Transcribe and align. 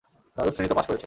দ্বাদশ 0.35 0.53
শ্রেণি 0.55 0.69
তো 0.69 0.75
পাশ 0.75 0.85
করেছো। 0.87 0.99